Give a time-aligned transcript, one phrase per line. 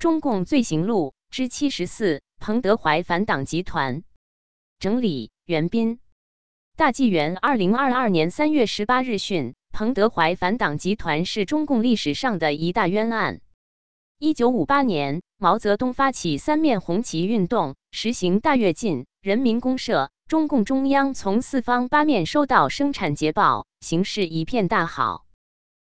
[0.00, 4.02] 中共罪行录之七十四：彭德怀反党集团。
[4.78, 6.00] 整理：袁斌。
[6.74, 13.42] 大纪元二零二二年三月十八日讯，彭德怀反党集团是中共历史上的一大冤案。
[14.18, 20.10] 一九五八年，毛泽东发起三面红旗运动，实行大跃进，人民公社。
[20.26, 25.26] 中共中央从四方八面收到生产捷报，形势一片大好。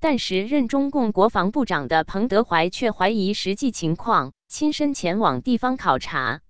[0.00, 6.40] 但时任中共国防部长的彭德怀却怀疑实际情况，亲身前往地方考察。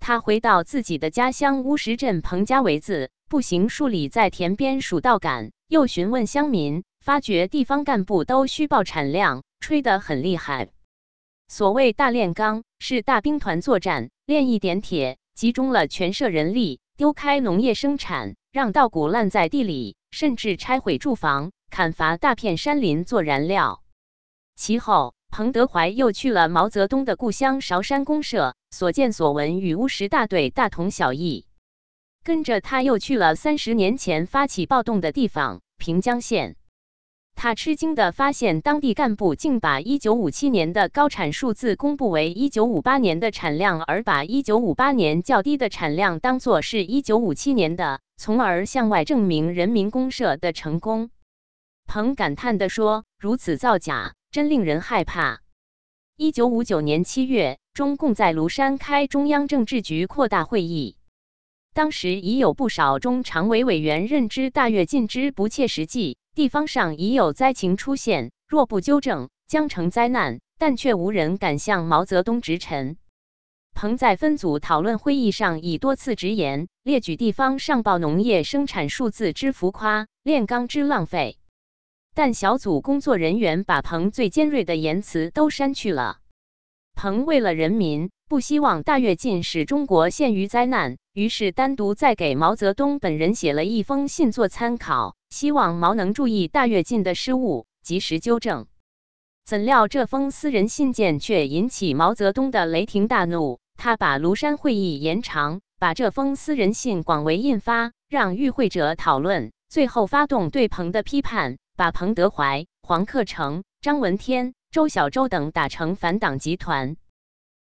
[0.00, 10.70] 他回到自己的家乡乌石镇彭家围子，步行数里，在田边数稻杆，又询问乡民，发觉地方干部都虚报产量，吹得很厉害。
[11.46, 16.80] 所谓大炼钢，是大兵团作战，炼一点铁，集中了全社人力。
[16.96, 23.82] 丢开农业生产，让稻谷烂在地里，甚至拆毁住房、砍伐大片山林做燃料。
[24.56, 31.46] 其后，彭德怀又去了毛泽东的故乡韶山公社，所见所闻与乌石大队大同小异。
[32.22, 36.56] 跟着他又去了三十年前发起暴动的地方平江县。
[37.34, 51.08] 他吃惊地发现，当地干部竟把1957年的高产数字公布为1958年的产量，而把1958年较低的产量当作是1957年的，从而向外证明人民公社的成功。
[51.94, 55.42] 彭感叹地说：“如此造假，真令人害怕。
[56.16, 60.96] ”1959 年7月，中共在庐山开中央政治局扩大会议，
[61.74, 66.16] 当时已有不少中常委委员认知大跃进之不切实际。
[66.34, 70.40] 地方上已有灾情出现，若不纠正，将成灾难。
[70.58, 72.96] 但却无人敢向毛泽东直陈。
[73.74, 81.36] 彭在分组讨论会议上已多次直言，列举地方上报农业生产数字之浮夸，炼钢之浪费。
[82.14, 86.18] 但小组工作人员把彭最尖锐的言辞都删去了。
[86.94, 95.16] 彭为了人民，不希望大跃进使中国陷于灾难，于是单独再给毛泽东本人写了一封信做参考。
[95.30, 98.66] 希望毛能注意大跃进的失误，及时纠正。
[99.46, 116.96] 怎料这封私人信件却引起毛泽东的雷霆大怒，他把庐山会议延长，把这封私人信广为印发，让与会者讨论，最后发动对彭的批判，把彭德怀、黄克诚、张闻天、周小舟等打成反党集团。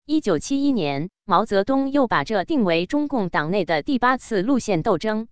[0.06, 5.26] 一九七一年，毛泽东又把这定为中共党内的第八次路线斗争。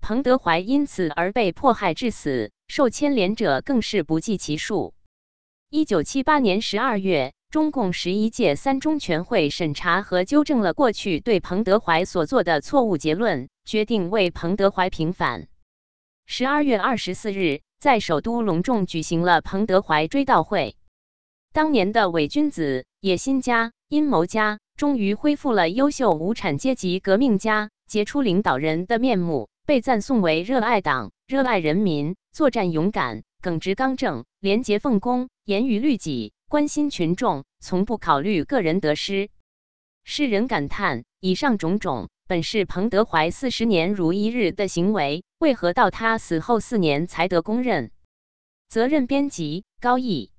[0.00, 4.92] 彭德怀因此而被迫害致死，受牵连者更是不计其数。
[5.68, 15.46] 一九七八年十二月，中共十一届三中全会审查和纠正了过去对彭德怀所做的错误结论，决定为彭德怀平反。
[16.26, 20.76] 十二月二十四日，在首都隆重举行了彭德怀追悼会。
[21.54, 29.48] 当年的伪君子、野心家、阴谋家，终于恢复了优秀无产阶级革命家、杰出领导人的面目。
[29.64, 39.30] 被赞颂为热爱党、热爱人民、作战勇敢、耿直刚正、廉洁奉公、严于律己、关心群众、从不考虑个人得失。
[40.04, 47.90] 世人感叹：以上种种本是彭德怀四十年如一日的行为，为何到他死后四年才得公认？
[48.68, 50.32] 责任编辑：高毅。